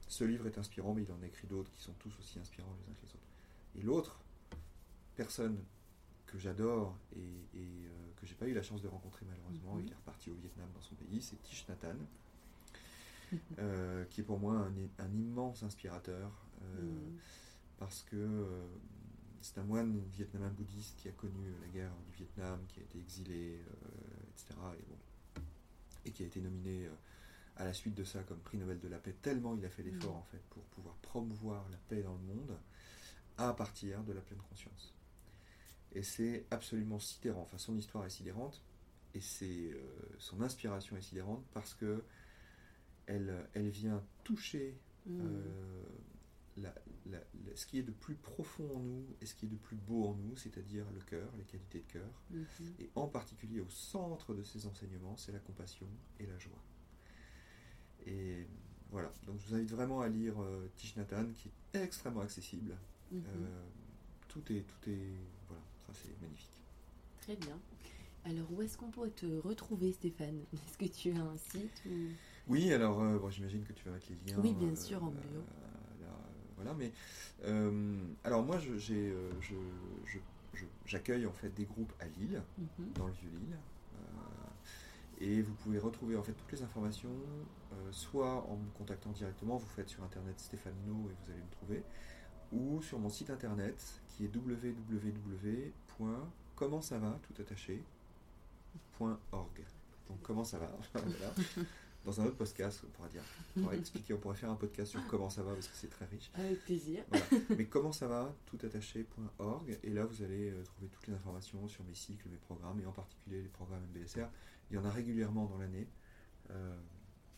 [0.08, 2.76] Ce livre est inspirant, mais il en a écrit d'autres qui sont tous aussi inspirants
[2.80, 3.30] les uns que les autres.
[3.76, 4.20] Et l'autre
[5.16, 5.58] personne
[6.26, 9.84] que j'adore et, et, euh, que j'ai pas eu la chance de rencontrer malheureusement, Mhm.
[9.86, 11.78] il est reparti au Vietnam dans son pays, c'est Thich Nhat
[13.60, 16.32] euh, qui est pour moi un, un immense inspirateur.
[16.64, 17.18] euh, Mhm.
[17.78, 18.66] parce que euh,
[19.44, 22.98] c'est un moine vietnamien bouddhiste qui a connu la guerre du Vietnam, qui a été
[22.98, 24.56] exilé, euh, etc.
[24.80, 25.42] Et, bon,
[26.06, 26.96] et qui a été nominé euh,
[27.58, 29.84] à la suite de ça comme prix Nobel de la paix, tellement il a fait
[29.84, 30.18] l'effort Mhm.
[30.20, 32.58] en fait pour pouvoir promouvoir la paix dans le monde
[33.38, 34.94] à partir de la pleine conscience.
[35.92, 38.62] Et c'est absolument sidérant, enfin son histoire est sidérante,
[39.14, 39.82] et c'est euh,
[40.20, 42.04] son inspiration est sidérante parce que
[43.06, 44.76] elle, elle vient toucher
[45.10, 45.84] euh,
[46.58, 46.74] la-
[47.08, 49.56] la- la- ce qui est de plus profond en nous et ce qui est de
[49.58, 52.10] plus beau en nous, c'est-à-dire le cœur, les qualités de cœur.
[52.32, 52.46] Mhm.
[52.80, 55.88] Et en particulier au centre de ces enseignements, c'est la compassion
[56.20, 56.62] et la joie.
[58.06, 58.48] Et
[58.92, 62.78] Voilà, donc je vous invite vraiment à lire euh, Tish Nathan, qui est extrêmement accessible.
[63.12, 63.24] Mhm.
[63.28, 63.64] Euh,
[64.28, 65.16] tout est, tout est,
[65.48, 66.52] voilà, ça c'est magnifique.
[67.22, 67.58] Très bien.
[68.26, 70.44] Alors, où est-ce qu'on pourrait te retrouver, Stéphane?
[70.54, 71.92] Est-ce que tu as un site ou...
[72.48, 74.40] Oui, alors euh, bon, j'imagine que tu vas mettre les liens.
[74.42, 75.42] Oui, bien sûr, en bio.
[76.58, 76.92] Là, voilà, mais
[77.46, 79.56] euh, alors moi, je- j'ai, euh, je-
[80.06, 80.20] je-
[80.54, 82.94] je- j'accueille en fait des groupes à Lille, Mhm.
[82.96, 83.58] dans le Vieux-Lille,
[83.96, 83.98] euh,
[85.20, 87.10] et vous pouvez retrouver en fait toutes les informations,
[87.74, 91.42] euh, soit en me contactant directement, vous faites sur internet Stéphane No et vous allez
[91.42, 91.84] me trouver,
[92.52, 94.36] ou sur mon site internet qui est
[95.74, 97.82] www.comment ça va tout attaché
[99.00, 99.66] .org.
[100.08, 101.34] Donc comment ça va Voilà.
[102.06, 103.22] Dans un autre podcast, on pourra dire.
[103.56, 105.90] On pourra expliquer, on pourrait faire un podcast sur comment ça va parce que c'est
[105.90, 106.30] très riche.
[106.34, 107.04] Avec plaisir.
[107.10, 107.26] Voilà.
[107.58, 111.66] Mais comment ça va tout attaché.org et là vous allez euh, trouver toutes les informations
[111.68, 114.28] sur mes cycles, mes programmes et en particulier les programmes MBSR.
[114.70, 115.88] Il y en a régulièrement dans l'année.
[116.50, 116.78] Euh,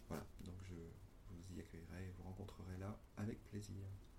[0.07, 3.75] voilà, donc je vous y accueillerai et vous rencontrerez là avec plaisir.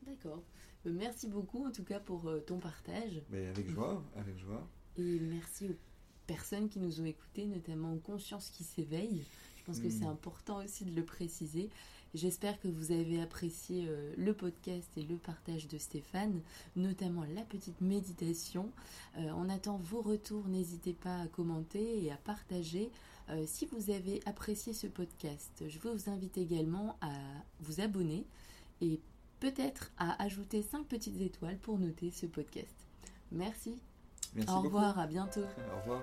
[0.07, 0.43] D'accord.
[0.87, 3.23] Euh, Merci beaucoup, en tout cas, pour euh, ton partage.
[3.31, 4.67] Mais avec joie, avec joie.
[4.97, 5.77] Et merci aux
[6.27, 9.25] personnes qui nous ont écoutés, notamment aux consciences qui s'éveillent.
[9.67, 11.71] Je pense que c'est important aussi de le préciser.
[12.15, 16.41] J'espère que vous avez apprécié euh, le podcast et le partage de Stéphane,
[16.77, 18.71] notamment la petite méditation.
[19.19, 22.93] Euh, on attend vos retours, n'hésitez pas à commenter et à partager.
[23.29, 27.11] Euh, si vous avez apprécié ce podcast, je vous invite également à
[27.59, 28.25] vous abonner
[28.81, 29.01] et
[29.41, 32.87] peut-être à ajouter 5 petites étoiles pour noter ce podcast.
[33.33, 33.81] Merci.
[34.37, 34.77] Merci Au beaucoup.
[34.77, 35.41] revoir, à bientôt.
[35.43, 36.03] Au revoir.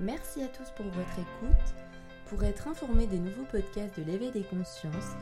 [0.00, 1.74] Merci à tous pour votre écoute.
[2.30, 5.12] Pour être informé des nouveaux podcasts de l'éveil des consciences,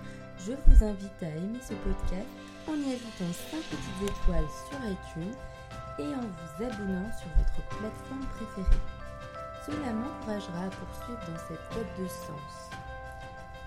[0.47, 2.31] je vous invite à aimer ce podcast
[2.69, 5.35] en y ajoutant 5 petites étoiles sur iTunes
[5.99, 8.83] et en vous abonnant sur votre plateforme préférée.
[9.67, 12.71] Cela m'encouragera à poursuivre dans cette quête de sens.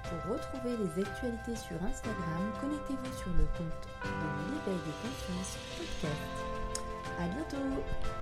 [0.07, 6.51] Pour retrouver les actualités sur Instagram, connectez-vous sur le compte de l'éveil des consciences podcast.
[7.19, 8.20] À bientôt